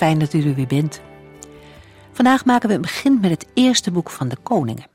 [0.00, 1.00] Fijn dat u er weer bent.
[2.12, 4.86] Vandaag maken we een begin met het eerste boek van de Koningen.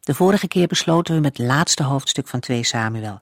[0.00, 3.20] De vorige keer besloten we met het laatste hoofdstuk van 2 Samuel.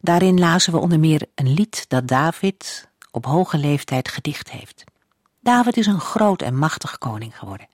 [0.00, 4.84] Daarin lazen we onder meer een lied dat David op hoge leeftijd gedicht heeft.
[5.40, 7.68] David is een groot en machtig koning geworden.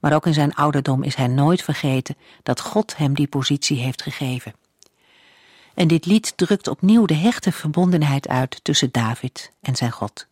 [0.00, 4.02] Maar ook in zijn ouderdom is hij nooit vergeten dat God hem die positie heeft
[4.02, 4.54] gegeven.
[5.74, 10.30] En dit lied drukt opnieuw de hechte verbondenheid uit tussen David en zijn God.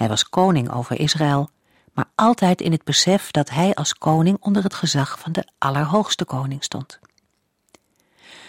[0.00, 1.50] Hij was koning over Israël,
[1.92, 6.24] maar altijd in het besef dat hij als koning onder het gezag van de Allerhoogste
[6.24, 6.98] Koning stond.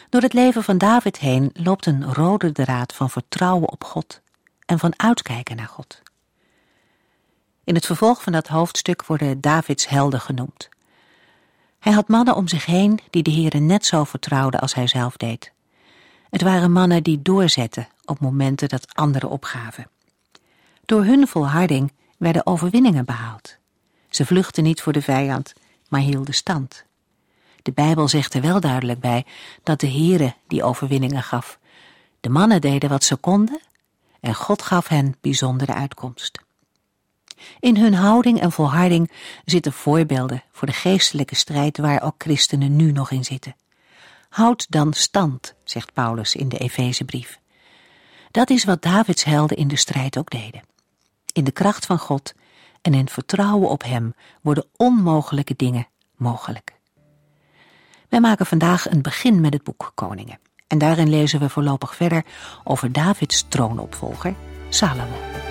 [0.09, 4.21] Door het leven van David heen loopt een rode draad van vertrouwen op God
[4.65, 6.01] en van uitkijken naar God.
[7.63, 10.69] In het vervolg van dat hoofdstuk worden Davids helden genoemd.
[11.79, 15.17] Hij had mannen om zich heen die de Heere net zo vertrouwden als hij zelf
[15.17, 15.51] deed.
[16.29, 19.87] Het waren mannen die doorzetten op momenten dat anderen opgaven.
[20.91, 23.57] Door hun volharding werden overwinningen behaald.
[24.09, 25.53] Ze vluchtten niet voor de vijand,
[25.89, 26.85] maar hielden stand.
[27.61, 29.25] De Bijbel zegt er wel duidelijk bij
[29.63, 31.59] dat de Heere die overwinningen gaf.
[32.19, 33.61] De mannen deden wat ze konden
[34.19, 36.39] en God gaf hen bijzondere uitkomst.
[37.59, 39.11] In hun houding en volharding
[39.45, 43.55] zitten voorbeelden voor de geestelijke strijd waar ook christenen nu nog in zitten.
[44.29, 47.39] Houd dan stand, zegt Paulus in de Efezebrief.
[48.31, 50.69] Dat is wat Davids helden in de strijd ook deden.
[51.33, 52.33] In de kracht van God
[52.81, 56.73] en in vertrouwen op Hem worden onmogelijke dingen mogelijk.
[58.09, 60.39] Wij maken vandaag een begin met het boek Koningen.
[60.67, 62.25] En daarin lezen we voorlopig verder
[62.63, 64.35] over Davids troonopvolger,
[64.69, 65.50] Salomo.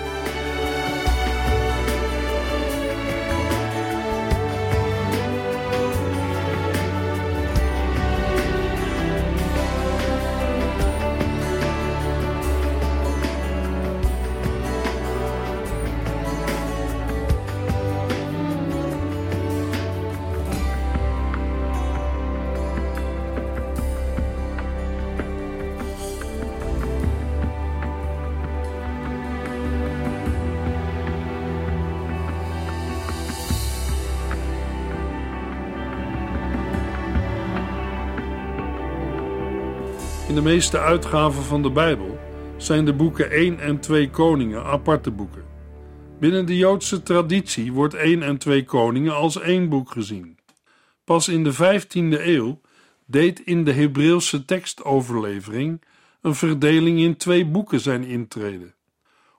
[40.31, 42.19] In de meeste uitgaven van de Bijbel
[42.57, 45.45] zijn de boeken 1 en 2 Koningen aparte boeken.
[46.19, 50.37] Binnen de Joodse traditie wordt 1 en 2 Koningen als één boek gezien.
[51.03, 52.61] Pas in de 15e eeuw
[53.05, 55.81] deed in de Hebreeuwse tekstoverlevering
[56.21, 58.75] een verdeling in twee boeken zijn intreden.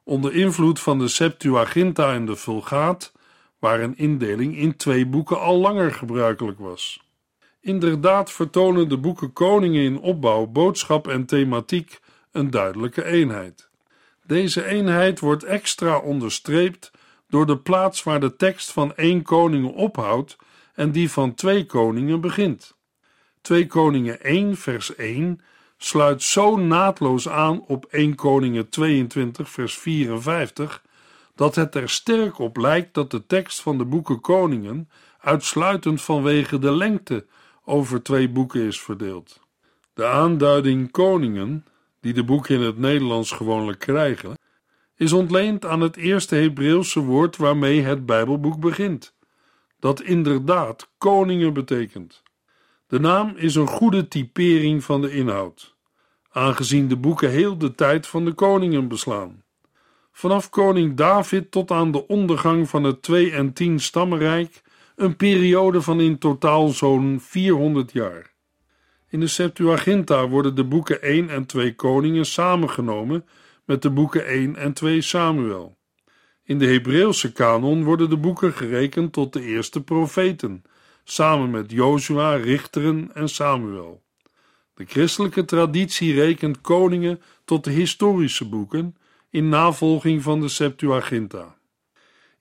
[0.05, 3.13] Onder invloed van de Septuaginta en de Vulgaat,
[3.59, 7.02] waar een indeling in twee boeken al langer gebruikelijk was.
[7.63, 12.01] Inderdaad vertonen de boeken Koningen in opbouw, boodschap en thematiek
[12.33, 13.69] een duidelijke eenheid.
[14.27, 16.91] Deze eenheid wordt extra onderstreept
[17.29, 20.37] door de plaats waar de tekst van één koning ophoudt
[20.75, 22.77] en die van twee koningen begint.
[23.41, 25.41] 2 Koningen 1 vers 1
[25.77, 30.83] sluit zo naadloos aan op 1 Koningen 22 vers 54
[31.35, 34.89] dat het er sterk op lijkt dat de tekst van de boeken Koningen
[35.21, 37.27] uitsluitend vanwege de lengte
[37.65, 39.41] over twee boeken is verdeeld.
[39.95, 41.67] De aanduiding koningen,
[42.01, 44.39] die de boeken in het Nederlands gewoonlijk krijgen,
[44.97, 49.15] is ontleend aan het eerste Hebreeuwse woord waarmee het Bijbelboek begint,
[49.79, 52.23] dat inderdaad koningen betekent.
[52.87, 55.77] De naam is een goede typering van de inhoud,
[56.31, 59.43] aangezien de boeken heel de tijd van de koningen beslaan.
[60.13, 64.63] Vanaf koning David tot aan de ondergang van het 2 en 10 stammenrijk
[65.03, 68.33] een periode van in totaal zo'n 400 jaar.
[69.09, 73.25] In de Septuaginta worden de boeken 1 en 2 Koningen samengenomen
[73.65, 75.77] met de boeken 1 en 2 Samuel.
[76.45, 80.63] In de Hebreeuwse kanon worden de boeken gerekend tot de eerste profeten,
[81.05, 84.03] samen met Jozua, Richteren en Samuel.
[84.75, 88.97] De christelijke traditie rekent koningen tot de historische boeken
[89.31, 91.57] in navolging van de Septuaginta.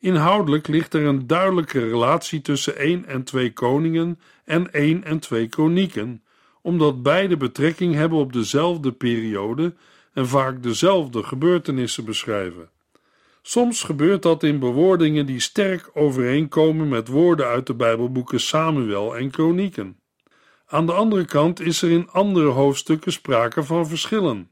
[0.01, 5.47] Inhoudelijk ligt er een duidelijke relatie tussen 1 en 2 koningen en 1 en 2
[5.47, 6.23] kronieken,
[6.61, 9.73] omdat beide betrekking hebben op dezelfde periode
[10.13, 12.69] en vaak dezelfde gebeurtenissen beschrijven.
[13.41, 19.29] Soms gebeurt dat in bewoordingen die sterk overeenkomen met woorden uit de Bijbelboeken Samuel en
[19.29, 19.99] Kronieken.
[20.67, 24.51] Aan de andere kant is er in andere hoofdstukken sprake van verschillen.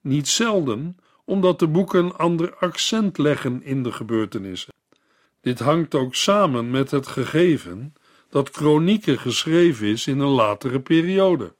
[0.00, 4.78] Niet zelden omdat de boeken een ander accent leggen in de gebeurtenissen.
[5.40, 7.94] Dit hangt ook samen met het gegeven
[8.30, 11.54] dat Kronieken geschreven is in een latere periode.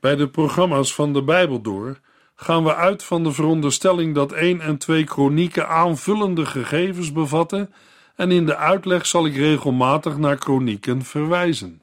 [0.00, 2.00] Bij de programma's van de Bijbel door
[2.34, 7.74] gaan we uit van de veronderstelling dat 1 en 2 kronieken aanvullende gegevens bevatten
[8.16, 11.82] en in de uitleg zal ik regelmatig naar kronieken verwijzen.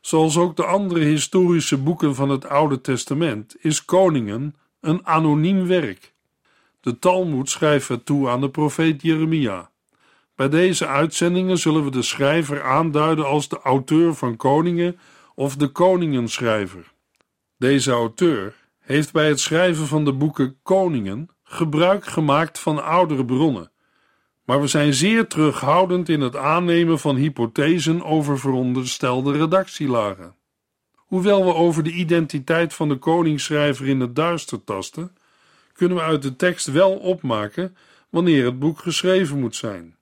[0.00, 6.14] Zoals ook de andere historische boeken van het Oude Testament is Koningen een anoniem werk.
[6.80, 9.70] De Talmud schrijft het toe aan de profeet Jeremia.
[10.36, 14.98] Bij deze uitzendingen zullen we de schrijver aanduiden als de auteur van Koningen
[15.34, 16.92] of de Koningenschrijver.
[17.58, 23.70] Deze auteur heeft bij het schrijven van de boeken Koningen gebruik gemaakt van oudere bronnen,
[24.44, 30.34] maar we zijn zeer terughoudend in het aannemen van hypothesen over veronderstelde redactielagen.
[30.94, 35.16] Hoewel we over de identiteit van de koningsschrijver in het duister tasten,
[35.72, 37.76] kunnen we uit de tekst wel opmaken
[38.10, 39.95] wanneer het boek geschreven moet zijn.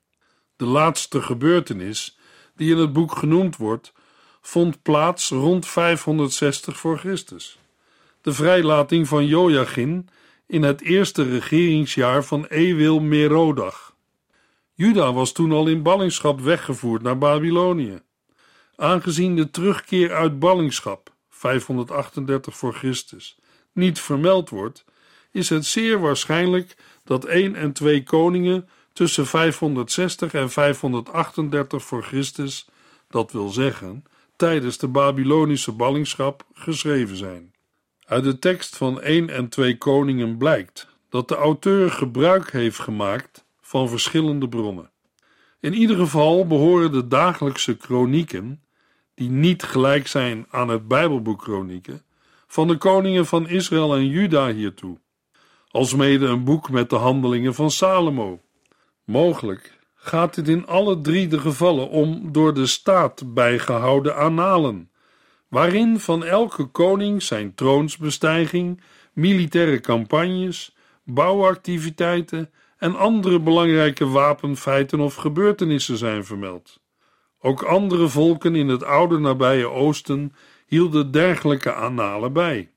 [0.55, 2.17] De laatste gebeurtenis
[2.55, 3.93] die in het boek genoemd wordt,
[4.41, 7.57] vond plaats rond 560 voor Christus
[8.25, 10.05] de vrijlating van Joachim
[10.47, 13.95] in het eerste regeringsjaar van Ewil Merodach.
[14.73, 18.01] Juda was toen al in ballingschap weggevoerd naar Babylonië.
[18.75, 23.37] Aangezien de terugkeer uit ballingschap 538 voor Christus
[23.71, 24.85] niet vermeld wordt,
[25.31, 32.67] is het zeer waarschijnlijk dat 1 en 2 koningen tussen 560 en 538 voor Christus,
[33.07, 34.03] dat wil zeggen
[34.35, 37.53] tijdens de Babylonische ballingschap, geschreven zijn.
[38.05, 43.45] Uit de tekst van 1 en 2 Koningen blijkt dat de auteur gebruik heeft gemaakt
[43.61, 44.91] van verschillende bronnen.
[45.59, 48.63] In ieder geval behoren de dagelijkse kronieken,
[49.13, 52.03] die niet gelijk zijn aan het Bijbelboek Kronieken,
[52.47, 54.97] van de koningen van Israël en Juda hiertoe,
[55.67, 58.44] alsmede een boek met de handelingen van Salomo.
[59.05, 64.89] Mogelijk gaat dit in alle drie de gevallen om door de staat bijgehouden annalen
[65.47, 68.81] waarin van elke koning zijn troonsbestijging,
[69.13, 76.79] militaire campagnes, bouwactiviteiten en andere belangrijke wapenfeiten of gebeurtenissen zijn vermeld.
[77.39, 80.33] Ook andere volken in het oude nabije Oosten
[80.67, 82.71] hielden dergelijke annalen bij.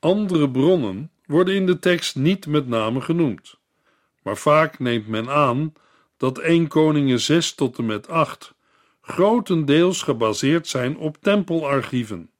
[0.00, 3.55] Andere bronnen worden in de tekst niet met name genoemd,
[4.26, 5.72] maar vaak neemt men aan
[6.16, 8.54] dat 1 Koningen 6 tot en met 8
[9.00, 12.30] grotendeels gebaseerd zijn op tempelarchieven.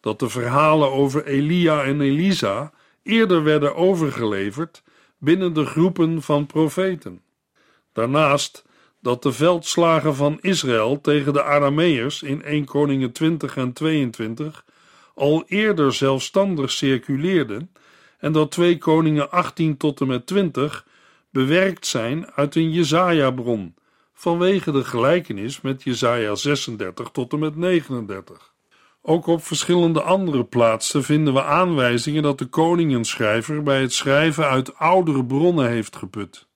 [0.00, 2.72] Dat de verhalen over Elia en Elisa
[3.02, 4.82] eerder werden overgeleverd
[5.18, 7.22] binnen de groepen van profeten.
[7.92, 8.64] Daarnaast
[9.00, 14.64] dat de veldslagen van Israël tegen de Arameërs in 1 Koningen 20 en 22
[15.14, 17.70] al eerder zelfstandig circuleerden
[18.18, 20.90] en dat 2 Koningen 18 tot en met 20
[21.32, 23.74] bewerkt zijn uit een Jezaja-bron
[24.12, 28.52] vanwege de gelijkenis met Jesaja 36 tot en met 39.
[29.02, 34.74] Ook op verschillende andere plaatsen vinden we aanwijzingen dat de koningenschrijver bij het schrijven uit
[34.74, 36.46] oudere bronnen heeft geput.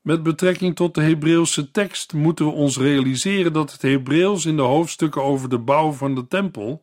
[0.00, 4.62] Met betrekking tot de Hebreeuwse tekst moeten we ons realiseren dat het Hebreeuws in de
[4.62, 6.82] hoofdstukken over de bouw van de tempel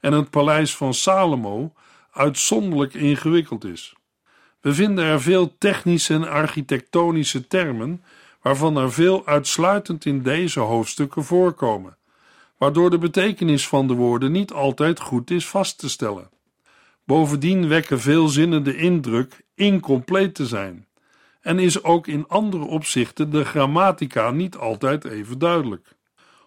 [0.00, 1.72] en het paleis van Salomo
[2.10, 3.94] uitzonderlijk ingewikkeld is.
[4.66, 8.04] We vinden er veel technische en architectonische termen
[8.42, 11.96] waarvan er veel uitsluitend in deze hoofdstukken voorkomen,
[12.58, 16.30] waardoor de betekenis van de woorden niet altijd goed is vast te stellen.
[17.04, 20.86] Bovendien wekken veel zinnen de indruk incompleet te zijn,
[21.40, 25.88] en is ook in andere opzichten de grammatica niet altijd even duidelijk.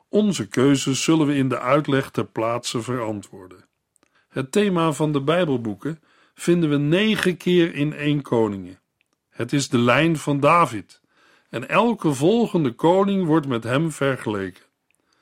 [0.09, 3.65] Onze keuzes zullen we in de uitleg ter plaatse verantwoorden.
[4.29, 5.99] Het thema van de Bijbelboeken
[6.39, 8.79] vinden we negen keer in één Koningen.
[9.29, 11.01] Het is de lijn van David
[11.49, 14.63] en elke volgende koning wordt met hem vergeleken.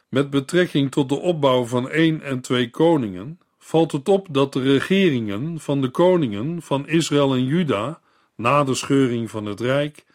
[0.10, 4.62] Met betrekking tot de opbouw van één en twee koningen valt het op dat de
[4.62, 8.02] regeringen van de koningen van Israël en Juda
[8.36, 10.06] na de scheuring van het rijk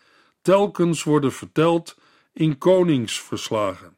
[0.42, 1.96] telkens worden verteld
[2.32, 3.96] in koningsverslagen.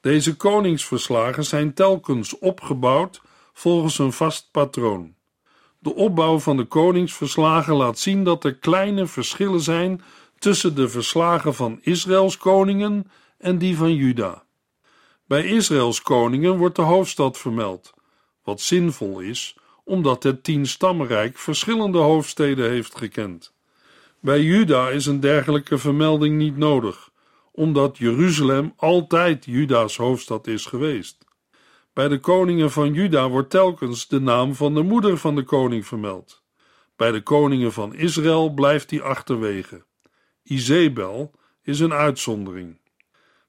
[0.00, 3.20] Deze koningsverslagen zijn telkens opgebouwd
[3.52, 5.16] volgens een vast patroon.
[5.78, 10.02] De opbouw van de koningsverslagen laat zien dat er kleine verschillen zijn
[10.38, 14.44] tussen de verslagen van Israëls koningen en die van Juda.
[15.26, 17.94] Bij Israëls koningen wordt de hoofdstad vermeld,
[18.42, 19.56] wat zinvol is
[19.88, 23.54] omdat het tienstammenrijk verschillende hoofdsteden heeft gekend.
[24.20, 27.10] Bij Juda is een dergelijke vermelding niet nodig,
[27.52, 31.24] omdat Jeruzalem altijd Juda's hoofdstad is geweest.
[31.98, 35.86] Bij de koningen van Juda wordt telkens de naam van de moeder van de koning
[35.86, 36.42] vermeld.
[36.96, 39.84] Bij de koningen van Israël blijft die achterwege.
[40.42, 41.30] Izebel
[41.62, 42.80] is een uitzondering.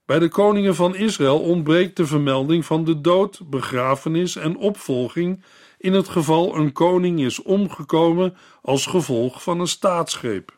[0.05, 5.43] Bij de koningen van Israël ontbreekt de vermelding van de dood, begrafenis en opvolging
[5.77, 10.57] in het geval een koning is omgekomen als gevolg van een staatsgreep.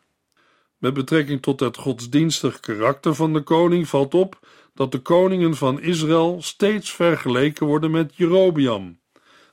[0.78, 4.40] Met betrekking tot het godsdienstig karakter van de koning valt op
[4.74, 9.00] dat de koningen van Israël steeds vergeleken worden met Jerobiam,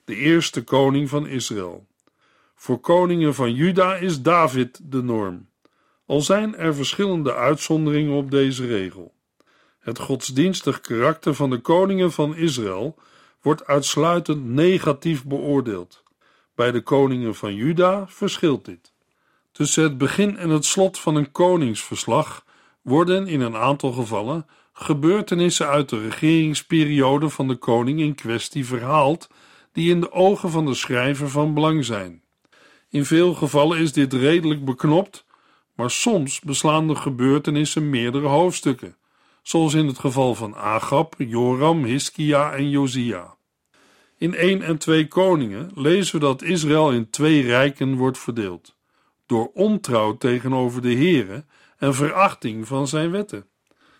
[0.05, 1.87] de eerste koning van Israël.
[2.55, 5.49] Voor koningen van Juda is David de norm,
[6.07, 9.15] al zijn er verschillende uitzonderingen op deze regel.
[9.79, 12.97] Het godsdienstig karakter van de koningen van Israël
[13.41, 16.03] wordt uitsluitend negatief beoordeeld.
[16.55, 18.93] Bij de koningen van Juda verschilt dit.
[19.53, 22.45] Tussen het begin en het slot van een koningsverslag
[22.83, 24.47] worden in een aantal gevallen
[24.81, 29.29] gebeurtenissen uit de regeringsperiode van de koning in kwestie verhaald,
[29.73, 32.23] die in de ogen van de schrijver van belang zijn.
[32.91, 35.27] In veel gevallen is dit redelijk beknopt,
[35.75, 38.97] maar soms beslaan de gebeurtenissen meerdere hoofdstukken,
[39.43, 43.37] zoals in het geval van Agab, Joram, Hiskia en Josia.
[44.17, 48.77] In 1 en 2 Koningen lezen we dat Israël in twee rijken wordt verdeeld,
[49.27, 51.45] door ontrouw tegenover de Here
[51.79, 53.47] en verachting van zijn wetten.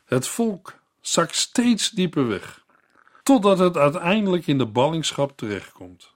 [0.09, 2.65] Het volk zakt steeds dieper weg,
[3.23, 6.15] totdat het uiteindelijk in de ballingschap terechtkomt.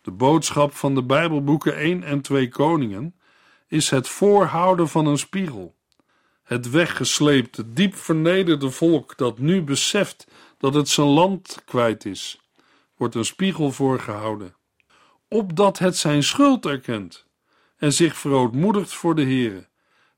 [0.00, 3.14] De boodschap van de Bijbelboeken 1 en 2 Koningen
[3.66, 5.74] is het voorhouden van een spiegel.
[6.42, 10.26] Het weggesleepte, diep vernederde volk dat nu beseft
[10.58, 12.40] dat het zijn land kwijt is,
[12.96, 14.56] wordt een spiegel voorgehouden,
[15.28, 17.26] opdat het zijn schuld erkent
[17.76, 19.68] en zich verootmoedigt voor de Heere,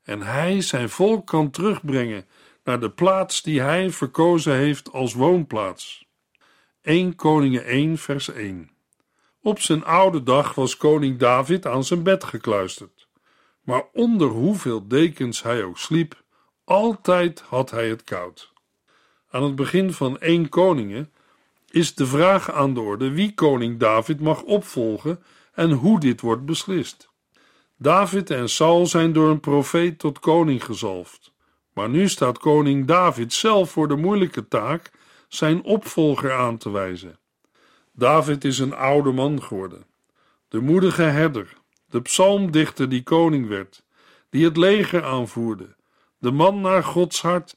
[0.02, 2.26] en hij zijn volk kan terugbrengen
[2.64, 6.06] naar de plaats die hij verkozen heeft als woonplaats.
[6.82, 8.70] 1 Koningen 1 vers 1
[9.42, 13.08] Op zijn oude dag was koning David aan zijn bed gekluisterd.
[13.62, 16.22] Maar onder hoeveel dekens hij ook sliep,
[16.64, 18.52] altijd had hij het koud.
[19.30, 21.12] Aan het begin van 1 Koningen
[21.70, 26.44] is de vraag aan de orde wie koning David mag opvolgen en hoe dit wordt
[26.44, 27.12] beslist.
[27.76, 31.33] David en Saul zijn door een profeet tot koning gezalfd.
[31.74, 34.90] Maar nu staat koning David zelf voor de moeilijke taak
[35.28, 37.18] zijn opvolger aan te wijzen.
[37.92, 39.86] David is een oude man geworden,
[40.48, 41.52] de moedige herder,
[41.86, 43.84] de psalmdichter die koning werd,
[44.30, 45.76] die het leger aanvoerde,
[46.18, 47.54] de man naar Gods hart,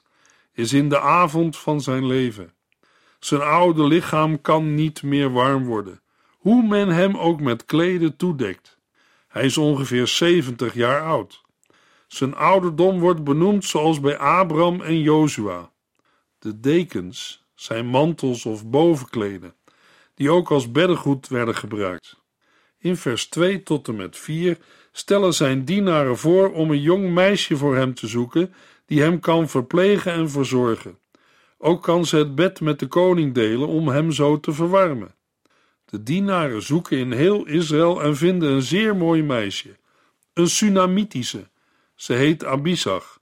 [0.54, 2.54] is in de avond van zijn leven.
[3.20, 8.78] Zijn oude lichaam kan niet meer warm worden, hoe men hem ook met kleden toedekt.
[9.28, 11.46] Hij is ongeveer 70 jaar oud.
[12.08, 15.72] Zijn ouderdom wordt benoemd zoals bij Abraham en Jozua.
[16.40, 19.56] De dekens zijn mantels of bovenkleden,
[20.14, 22.18] die ook als beddengoed werden gebruikt.
[22.80, 24.58] In vers 2 tot en met 4
[24.92, 28.54] stellen zijn dienaren voor om een jong meisje voor hem te zoeken,
[28.86, 31.00] die hem kan verplegen en verzorgen.
[31.58, 35.16] Ook kan ze het bed met de koning delen om hem zo te verwarmen.
[35.86, 39.78] De dienaren zoeken in heel Israël en vinden een zeer mooi meisje,
[40.34, 41.50] een Sunamitische
[41.98, 43.20] ze heet Abisag.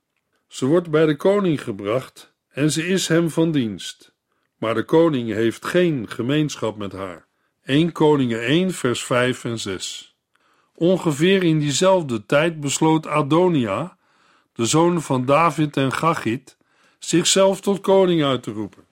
[0.47, 4.13] Ze wordt bij de koning gebracht en ze is hem van dienst.
[4.57, 7.27] Maar de koning heeft geen gemeenschap met haar.
[7.63, 10.17] 1 Koningen 1 vers 5 en 6
[10.73, 13.97] Ongeveer in diezelfde tijd besloot Adonia,
[14.53, 16.57] de zoon van David en Gachit,
[16.99, 18.85] zichzelf tot koning uit te roepen.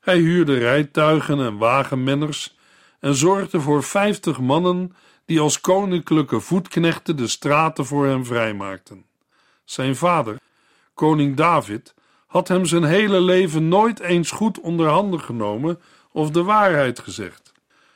[0.00, 2.56] Hij huurde rijtuigen en wagenmenners
[3.00, 9.07] en zorgde voor vijftig mannen die als koninklijke voetknechten de straten voor hem vrijmaakten.
[9.68, 10.36] Zijn vader,
[10.94, 11.94] koning David,
[12.26, 15.80] had hem zijn hele leven nooit eens goed onder handen genomen
[16.12, 17.52] of de waarheid gezegd.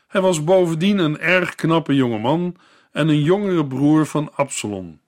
[0.09, 2.57] Hij was bovendien een erg knappe jongeman
[2.91, 5.00] en een jongere broer van Absalom.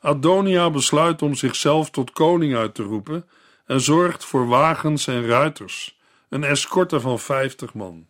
[0.00, 3.28] Adonia besluit om zichzelf tot koning uit te roepen
[3.66, 5.98] en zorgt voor wagens en ruiters,
[6.28, 8.06] een escorte van vijftig man.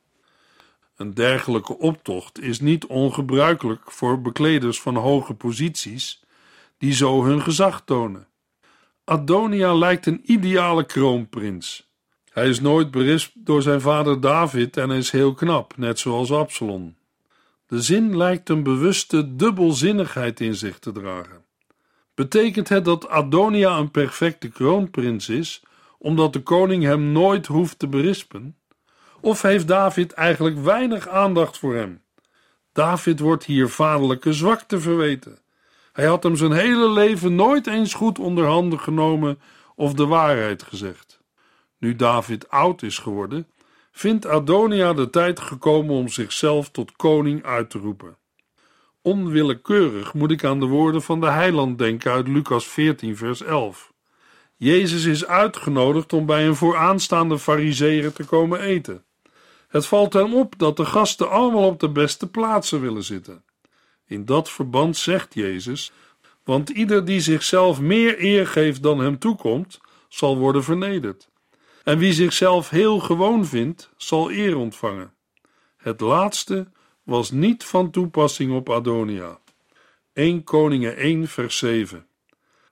[0.97, 6.23] Een dergelijke optocht is niet ongebruikelijk voor bekleders van hoge posities
[6.85, 8.26] die zo hun gezag tonen.
[9.05, 11.91] Adonia lijkt een ideale kroonprins.
[12.33, 16.97] Hij is nooit berispt door zijn vader David en is heel knap, net zoals Absalom.
[17.67, 21.45] De zin lijkt een bewuste dubbelzinnigheid in zich te dragen.
[22.14, 25.62] Betekent het dat Adonia een perfecte kroonprins is,
[25.99, 28.57] omdat de koning hem nooit hoeft te berispen?
[29.21, 32.03] Of heeft David eigenlijk weinig aandacht voor hem?
[32.73, 35.43] David wordt hier vaderlijke zwakte verweten.
[35.95, 39.39] Hij had hem zijn hele leven nooit eens goed onder handen genomen
[39.75, 41.21] of de waarheid gezegd.
[41.79, 43.49] Nu David oud is geworden,
[43.93, 48.17] vindt Adonia de tijd gekomen om zichzelf tot koning uit te roepen.
[49.03, 53.93] Onwillekeurig moet ik aan de woorden van de heiland denken uit Lucas 14, vers 11.
[54.57, 59.05] Jezus is uitgenodigd om bij een vooraanstaande fariseer te komen eten.
[59.69, 63.45] Het valt hem op dat de gasten allemaal op de beste plaatsen willen zitten.
[64.06, 65.92] In dat verband zegt Jezus:
[66.44, 71.28] Want ieder die zichzelf meer eer geeft dan hem toekomt, zal worden vernederd.
[71.84, 75.14] En wie zichzelf heel gewoon vindt, zal eer ontvangen.
[75.76, 76.66] Het laatste
[77.02, 79.38] was niet van toepassing op Adonia.
[80.12, 82.06] 1 Koningen 1 vers 7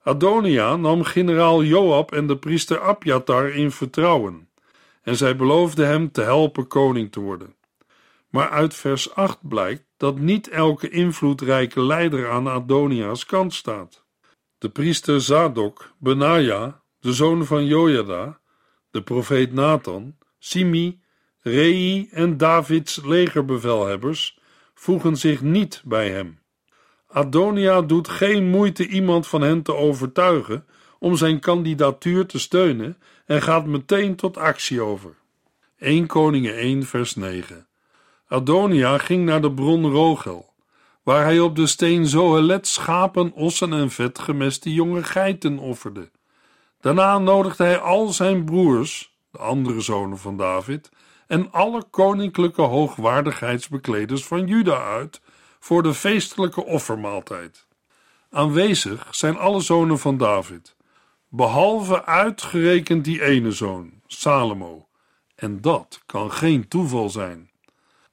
[0.02, 4.48] Adonia nam generaal Joab en de priester Abjatar in vertrouwen
[5.02, 7.54] en zij beloofde hem te helpen koning te worden.
[8.28, 14.04] Maar uit vers 8 blijkt dat niet elke invloedrijke leider aan Adonia's kant staat.
[14.58, 18.40] De priester Zadok, Benaja, de zoon van Jojada,
[18.90, 21.00] de profeet Nathan, Simi,
[21.40, 24.38] Rei en Davids legerbevelhebbers
[24.74, 26.38] voegen zich niet bij hem.
[27.06, 30.66] Adonia doet geen moeite iemand van hen te overtuigen
[30.98, 35.14] om zijn kandidatuur te steunen en gaat meteen tot actie over.
[35.78, 37.66] 1 Koningen 1 vers 9
[38.32, 40.52] Adonia ging naar de bron Rogel,
[41.02, 46.10] waar hij op de steen Zohelet schapen, ossen en vetgemeste jonge geiten offerde.
[46.80, 50.90] Daarna nodigde hij al zijn broers, de andere zonen van David,
[51.26, 55.20] en alle koninklijke hoogwaardigheidsbekleders van Juda uit
[55.58, 57.66] voor de feestelijke offermaaltijd.
[58.30, 60.76] Aanwezig zijn alle zonen van David,
[61.28, 64.86] behalve uitgerekend die ene zoon, Salomo.
[65.34, 67.50] En dat kan geen toeval zijn.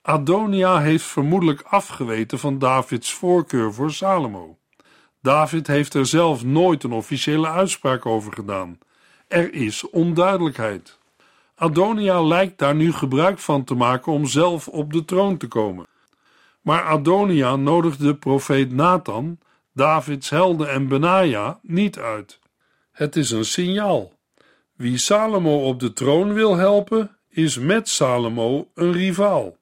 [0.09, 4.57] Adonia heeft vermoedelijk afgeweten van Davids voorkeur voor Salomo.
[5.21, 8.77] David heeft er zelf nooit een officiële uitspraak over gedaan.
[9.27, 10.97] Er is onduidelijkheid.
[11.55, 15.87] Adonia lijkt daar nu gebruik van te maken om zelf op de troon te komen.
[16.61, 19.39] Maar Adonia nodigde de profeet Nathan,
[19.73, 22.39] Davids helden en Benaja niet uit.
[22.91, 24.11] Het is een signaal.
[24.73, 29.57] Wie Salomo op de troon wil helpen, is met Salomo een rivaal.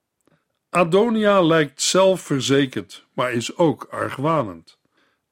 [0.78, 4.80] Adonia lijkt zelfverzekerd, maar is ook argwanend.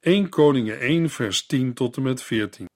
[0.00, 2.68] 1 Koningen 1 vers 10 tot en met 14.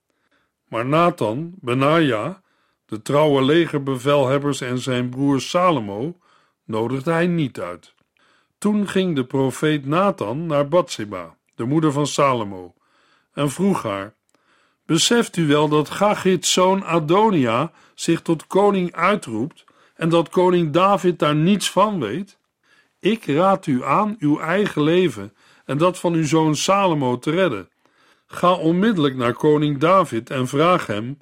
[0.69, 2.43] Maar Nathan, Benaja,
[2.87, 6.19] de trouwe legerbevelhebbers en zijn broer Salomo
[6.65, 7.95] nodigde hij niet uit.
[8.59, 12.75] Toen ging de profeet Nathan naar Bathseba, de moeder van Salomo,
[13.33, 14.15] en vroeg haar:
[14.87, 21.19] Beseft u wel dat Gagits zoon Adonia zich tot koning uitroept en dat koning David
[21.19, 22.39] daar niets van weet?
[23.01, 25.33] Ik raad u aan uw eigen leven
[25.65, 27.69] en dat van uw zoon Salomo te redden.
[28.27, 31.19] Ga onmiddellijk naar koning David en vraag hem: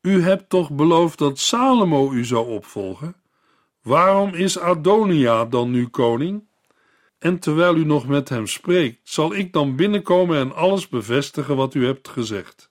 [0.00, 3.16] U hebt toch beloofd dat Salomo u zou opvolgen?
[3.82, 6.48] Waarom is Adonia dan nu koning?
[7.18, 11.74] En terwijl u nog met hem spreekt, zal ik dan binnenkomen en alles bevestigen wat
[11.74, 12.70] u hebt gezegd.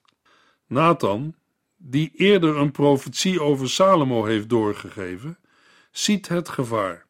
[0.66, 1.34] Nathan,
[1.76, 5.38] die eerder een profetie over Salomo heeft doorgegeven,
[5.90, 7.03] ziet het gevaar,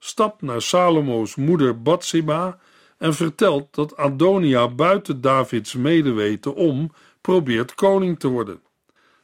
[0.00, 2.58] stapt naar Salomo's moeder Bathseba
[2.98, 8.62] en vertelt dat Adonia buiten Davids medeweten om probeert koning te worden.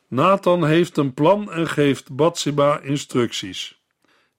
[0.08, 3.80] Nathan heeft een plan en geeft Bathseba instructies.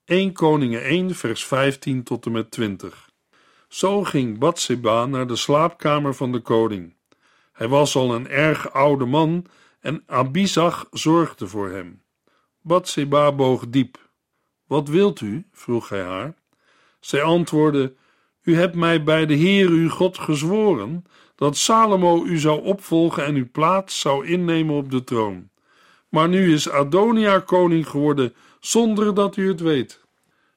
[0.06, 3.10] 1 Koningen 1 vers 15 tot en met 20
[3.68, 6.96] Zo ging Bathseba naar de slaapkamer van de koning.
[7.54, 9.46] Hij was al een erg oude man
[9.80, 12.02] en Abizag zorgde voor hem.
[12.62, 14.07] Bathseba boog diep.
[14.68, 15.46] Wat wilt u?
[15.52, 16.34] vroeg hij haar.
[17.00, 17.96] Zij antwoordde:
[18.44, 23.36] U hebt mij bij de Heer uw God gezworen dat Salomo u zou opvolgen en
[23.36, 25.50] uw plaats zou innemen op de troon.
[26.10, 30.06] Maar nu is Adonia koning geworden zonder dat u het weet.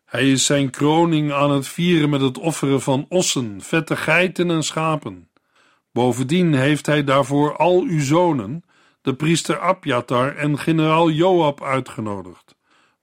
[0.04, 4.62] Hij is zijn kroning aan het vieren met het offeren van ossen, vette geiten en
[4.62, 5.28] schapen.
[5.92, 8.64] Bovendien heeft hij daarvoor al uw zonen,
[9.02, 12.54] de priester Abjatar en generaal Joab uitgenodigd.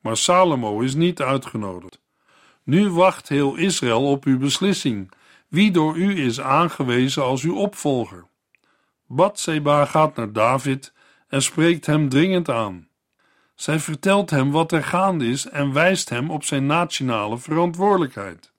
[0.07, 1.99] Maar Salomo is niet uitgenodigd.
[2.63, 5.11] Nu wacht heel Israël op uw beslissing,
[5.47, 8.27] wie door u is aangewezen als uw opvolger.
[9.07, 10.93] Batseba gaat naar David
[11.27, 12.87] en spreekt hem dringend aan.
[13.55, 18.51] Zij vertelt hem wat er gaande is en wijst hem op zijn nationale verantwoordelijkheid.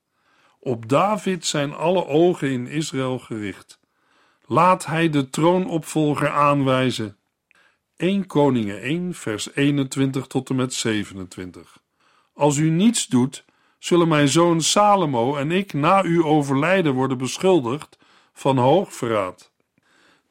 [0.59, 3.81] Op David zijn alle ogen in Israël gericht.
[4.47, 7.17] Laat hij de troonopvolger aanwijzen.
[7.99, 11.83] 1 Koningen 1, vers 21 tot en met 27.
[12.33, 13.45] Als u niets doet,
[13.79, 17.99] zullen mijn zoon Salomo en ik na uw overlijden worden beschuldigd
[18.33, 19.53] van hoogverraad.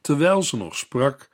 [0.00, 1.28] Terwijl ze nog sprak,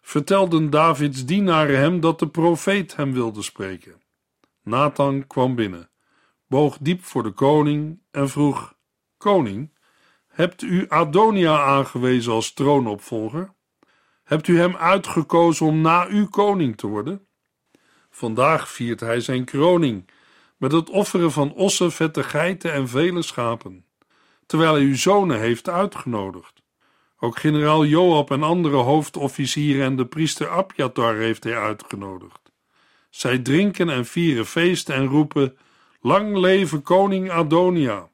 [0.00, 4.02] vertelden Davids dienaren hem dat de profeet hem wilde spreken.
[4.62, 5.90] Nathan kwam binnen,
[6.46, 8.74] boog diep voor de koning en vroeg:
[9.16, 9.70] Koning,
[10.28, 13.53] hebt u Adonia aangewezen als troonopvolger?
[14.24, 17.26] Hebt u hem uitgekozen om na u koning te worden?
[18.10, 20.10] Vandaag viert hij zijn kroning
[20.56, 23.86] met het offeren van ossen, vette geiten en vele schapen,
[24.46, 26.62] terwijl hij uw zonen heeft uitgenodigd.
[27.18, 32.52] Ook generaal Joab en andere hoofdofficieren en de priester Abjatar heeft hij uitgenodigd.
[33.10, 35.56] Zij drinken en vieren feest en roepen:
[36.00, 38.08] Lang leven koning Adonia!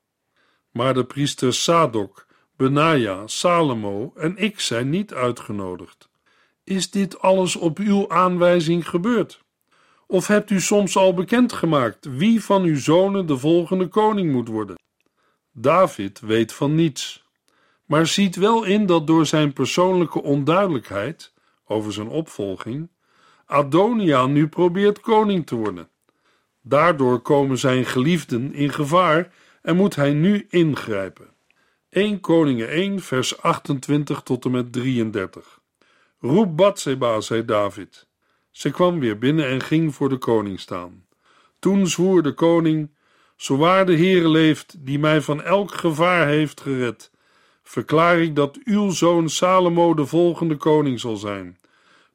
[0.71, 2.27] Maar de priester Sadok,
[2.61, 6.09] Benaja, Salomo en ik zijn niet uitgenodigd.
[6.65, 9.45] Is dit alles op uw aanwijzing gebeurd?
[10.07, 14.79] Of hebt u soms al bekendgemaakt wie van uw zonen de volgende koning moet worden?
[15.53, 17.25] David weet van niets,
[17.85, 21.33] maar ziet wel in dat door zijn persoonlijke onduidelijkheid
[21.65, 22.89] over zijn opvolging
[23.47, 25.89] Adonia nu probeert koning te worden.
[26.63, 31.30] Daardoor komen zijn geliefden in gevaar en moet hij nu ingrijpen.
[31.91, 35.61] 1 Koningen 1 vers 28 tot en met 33
[36.21, 38.07] Roep Batseba, zei David.
[38.51, 41.07] Ze kwam weer binnen en ging voor de koning staan.
[41.59, 42.91] Toen zwoer de koning:
[43.37, 47.11] Zo waar de Heere leeft, die mij van elk gevaar heeft gered,
[47.63, 51.59] verklaar ik dat uw zoon Salomo de volgende koning zal zijn.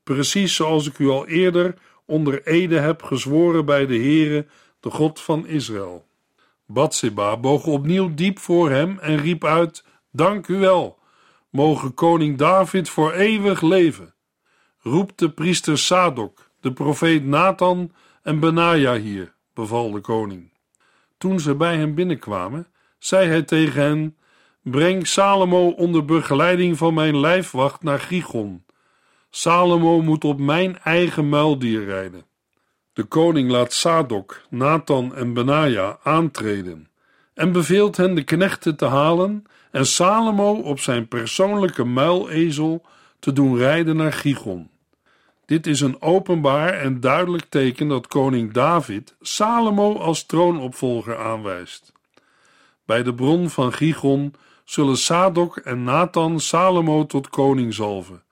[0.04, 4.46] Precies zoals ik u al eerder onder ede heb gezworen bij de Heere,
[4.80, 6.08] de God van Israël.
[6.67, 10.99] Batseba boog opnieuw diep voor hem en riep uit: Dank u wel.
[11.49, 14.13] Mogen koning David voor eeuwig leven.
[14.80, 17.91] Roep de priester Sadok, de profeet Nathan
[18.23, 20.54] en Benaja hier, beval de koning.
[21.17, 24.17] Toen ze bij hem binnenkwamen, zei hij tegen hen:
[24.62, 28.65] Breng Salomo onder begeleiding van mijn lijfwacht naar Gigon.
[29.30, 32.25] Salomo moet op mijn eigen muildier rijden.
[32.95, 36.89] De koning laat Sadok, Nathan en Benaja aantreden
[37.34, 42.86] en beveelt hen de knechten te halen en Salomo op zijn persoonlijke muilezel
[43.19, 44.69] te doen rijden naar Gigon.
[45.45, 51.91] Dit is een openbaar en duidelijk teken dat koning David Salomo als troonopvolger aanwijst.
[52.86, 58.25] Bij de bron van Gigon zullen Sadok en Nathan Salomo tot koning zalven.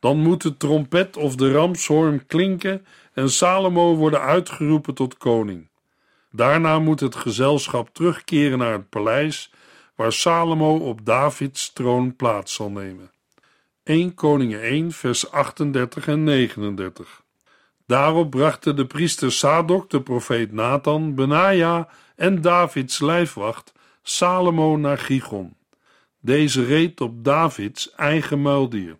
[0.00, 5.68] Dan moet de trompet of de ramshoorn klinken en Salomo worden uitgeroepen tot koning.
[6.30, 9.52] Daarna moet het gezelschap terugkeren naar het paleis
[9.94, 13.10] waar Salomo op Davids troon plaats zal nemen.
[13.84, 17.22] 1 Koningen 1 vers 38 en 39
[17.86, 25.56] Daarop brachten de priester Sadok, de profeet Nathan, Benaja en Davids lijfwacht Salomo naar Gigon.
[26.20, 28.96] Deze reed op Davids eigen muildier.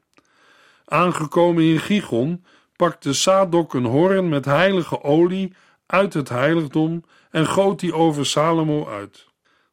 [0.89, 2.45] Aangekomen in Gigon
[2.77, 5.53] pakte Sadok een hoorn met heilige olie
[5.87, 9.27] uit het heiligdom en goot die over Salomo uit.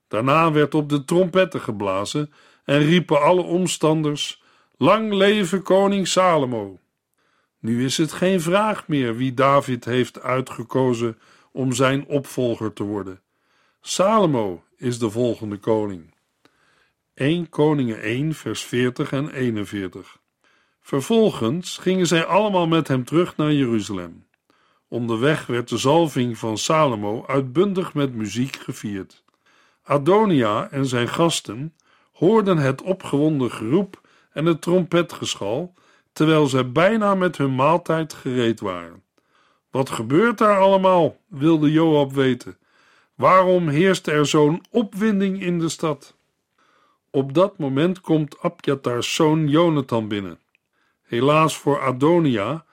[0.07, 4.43] Daarna werd op de trompetten geblazen en riepen alle omstanders:
[4.77, 6.79] Lang leven koning Salomo!
[7.59, 11.19] Nu is het geen vraag meer wie David heeft uitgekozen
[11.51, 13.21] om zijn opvolger te worden.
[13.81, 16.13] Salomo is de volgende koning.
[17.13, 20.23] 1 Koningen 1 vers 40 en 41
[20.85, 24.25] Vervolgens gingen zij allemaal met hem terug naar Jeruzalem.
[24.87, 29.23] Onderweg werd de zalving van Salomo uitbundig met muziek gevierd.
[29.83, 31.73] Adonia en zijn gasten
[32.11, 35.73] hoorden het opgewonden geroep en het trompetgeschal,
[36.13, 39.03] terwijl zij bijna met hun maaltijd gereed waren.
[39.71, 41.17] Wat gebeurt daar allemaal?
[41.27, 42.57] wilde Joab weten.
[43.15, 46.15] Waarom heerst er zo'n opwinding in de stad?
[47.09, 50.39] Op dat moment komt Abjatars zoon Jonathan binnen.
[51.05, 52.65] Helaas voor Adonia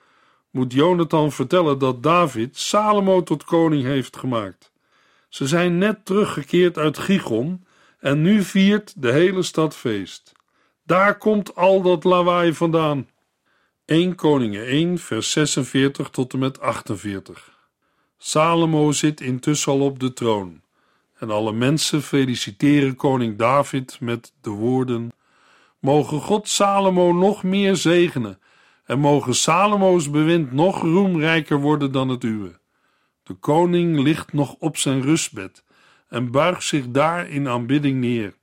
[0.51, 4.71] moet Jonathan vertellen dat David Salomo tot koning heeft gemaakt.
[5.29, 7.65] Ze zijn net teruggekeerd uit Gigon
[7.99, 10.31] en nu viert de hele stad feest.
[10.85, 13.09] Daar komt al dat lawaai vandaan.
[13.85, 17.53] 1 Koningen 1 vers 46 tot en met 48
[18.17, 20.61] Salomo zit intussen al op de troon
[21.17, 25.11] en alle mensen feliciteren koning David met de woorden
[25.83, 28.39] Mogen God Salomo nog meer zegenen
[28.85, 32.59] en mogen Salomo's bewind nog roemrijker worden dan het uwe.
[33.23, 35.63] De koning ligt nog op zijn rustbed
[36.07, 38.35] en buigt zich daar in aanbidding neer.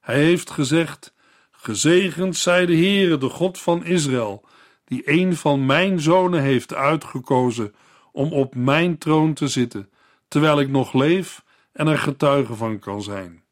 [0.00, 1.14] Hij heeft gezegd:
[1.50, 4.44] Gezegend zij de Heere, de God van Israël,
[4.84, 7.74] die een van mijn zonen heeft uitgekozen
[8.12, 9.90] om op mijn troon te zitten,
[10.28, 13.46] terwijl ik nog leef en er getuige van kan zijn.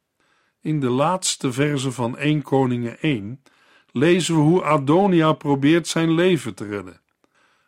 [0.67, 3.43] In de laatste verse van 1 Koningen 1
[3.93, 7.01] lezen we hoe Adonia probeert zijn leven te redden.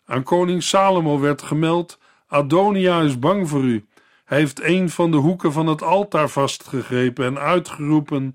[0.06, 3.86] Aan koning Salomo werd gemeld: Adonia is bang voor u.
[4.24, 8.34] Hij heeft een van de hoeken van het altaar vastgegrepen en uitgeroepen: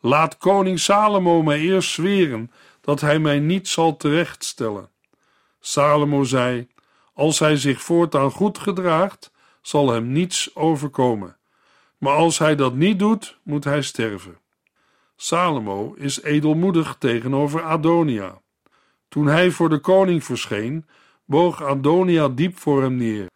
[0.00, 4.90] Laat koning Salomo mij eerst zweren dat hij mij niet zal terechtstellen.
[5.60, 6.68] Salomo zei:
[7.14, 11.37] Als hij zich voortaan goed gedraagt, zal hem niets overkomen.
[11.98, 14.38] Maar als hij dat niet doet, moet hij sterven.
[15.16, 18.40] Salomo is edelmoedig tegenover Adonia.
[19.08, 20.86] Toen hij voor de koning verscheen,
[21.24, 23.26] boog Adonia diep voor hem neer.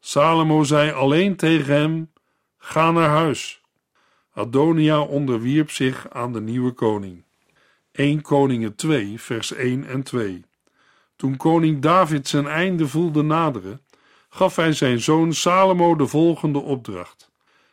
[0.00, 2.12] Salomo zei alleen tegen hem:
[2.58, 3.60] Ga naar huis.
[4.32, 7.24] Adonia onderwierp zich aan de nieuwe koning.
[7.92, 10.44] 1 Koningen 2, vers 1 en 2.
[11.16, 13.80] Toen koning David zijn einde voelde naderen,
[14.28, 17.29] gaf hij zijn zoon Salomo de volgende opdracht: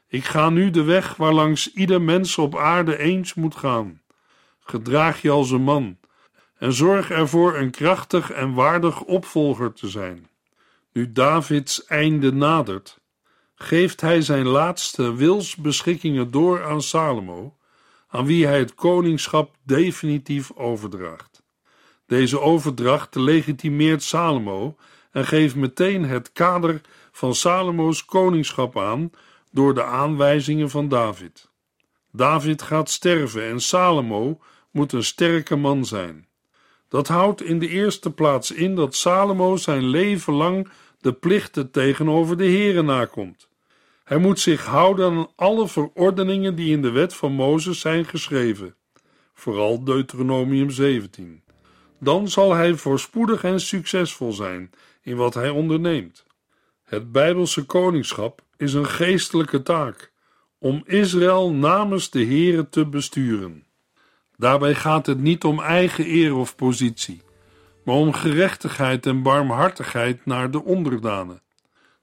[0.09, 4.01] Ik ga nu de weg waarlangs ieder mens op aarde eens moet gaan.
[4.59, 5.97] Gedraag je als een man
[6.57, 10.27] en zorg ervoor een krachtig en waardig opvolger te zijn.
[10.93, 12.99] Nu Davids einde nadert,
[13.55, 17.55] geeft hij zijn laatste wilsbeschikkingen door aan Salomo,
[18.07, 21.43] aan wie hij het koningschap definitief overdraagt.
[22.05, 24.75] Deze overdracht legitimeert Salomo
[25.11, 29.11] en geeft meteen het kader van Salomo's koningschap aan
[29.57, 31.49] door de aanwijzingen van David.
[32.11, 34.39] David gaat sterven en Salomo
[34.71, 36.27] moet een sterke man zijn.
[36.87, 42.37] Dat houdt in de eerste plaats in dat Salomo zijn leven lang de plichten tegenover
[42.37, 43.49] de Heere nakomt.
[44.03, 48.75] Hij moet zich houden aan alle verordeningen die in de wet van Mozes zijn geschreven,
[49.33, 51.43] vooral Deuteronomium 17.
[51.99, 54.69] Dan zal hij voorspoedig en succesvol zijn
[55.01, 56.25] in wat hij onderneemt.
[56.83, 60.11] Het Bijbelse koningschap is een geestelijke taak
[60.59, 63.65] om Israël namens de Heere te besturen.
[64.35, 67.21] Daarbij gaat het niet om eigen eer of positie,
[67.83, 71.41] maar om gerechtigheid en barmhartigheid naar de onderdanen.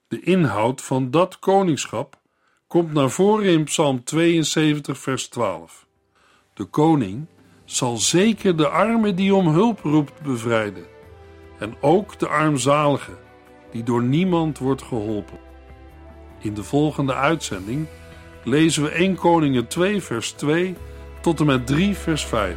[0.08, 2.20] De inhoud van dat koningschap
[2.66, 5.86] komt naar voren in Psalm 72, vers 12.
[6.54, 7.26] De koning
[7.64, 10.86] zal zeker de arme die om hulp roept bevrijden,
[11.58, 13.18] en ook de armzalige
[13.70, 15.43] die door niemand wordt geholpen.
[16.44, 17.86] In de volgende uitzending
[18.42, 20.74] lezen we 1 Koningen 2, vers 2
[21.20, 22.56] tot en met 3, vers 5.